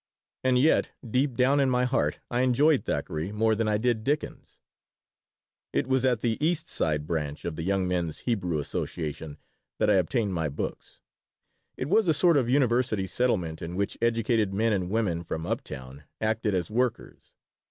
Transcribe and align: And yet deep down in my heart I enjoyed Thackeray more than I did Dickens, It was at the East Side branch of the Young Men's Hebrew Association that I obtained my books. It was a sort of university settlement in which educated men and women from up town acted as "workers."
And 0.43 0.57
yet 0.57 0.89
deep 1.07 1.35
down 1.35 1.59
in 1.59 1.69
my 1.69 1.85
heart 1.85 2.17
I 2.31 2.41
enjoyed 2.41 2.85
Thackeray 2.85 3.31
more 3.31 3.53
than 3.53 3.67
I 3.67 3.77
did 3.77 4.03
Dickens, 4.03 4.59
It 5.73 5.85
was 5.85 6.03
at 6.03 6.21
the 6.21 6.43
East 6.43 6.67
Side 6.67 7.05
branch 7.05 7.45
of 7.45 7.55
the 7.55 7.61
Young 7.61 7.87
Men's 7.87 8.21
Hebrew 8.21 8.57
Association 8.57 9.37
that 9.77 9.91
I 9.91 9.97
obtained 9.97 10.33
my 10.33 10.49
books. 10.49 11.01
It 11.77 11.87
was 11.87 12.07
a 12.07 12.15
sort 12.15 12.35
of 12.35 12.49
university 12.49 13.05
settlement 13.05 13.61
in 13.61 13.75
which 13.75 13.99
educated 14.01 14.55
men 14.55 14.73
and 14.73 14.89
women 14.89 15.23
from 15.23 15.45
up 15.45 15.61
town 15.63 16.05
acted 16.19 16.55
as 16.55 16.71
"workers." 16.71 17.35